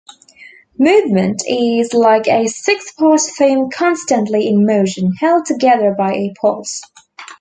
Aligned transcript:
"Movement" 0.79 1.43
is 1.47 1.93
"like 1.93 2.25
a 2.27 2.47
six-part 2.47 3.21
theme 3.37 3.69
constantly 3.69 4.47
in 4.47 4.65
motion, 4.65 5.13
held 5.19 5.45
together 5.45 5.93
by 5.95 6.13
a 6.15 6.33
pulse. 6.41 6.81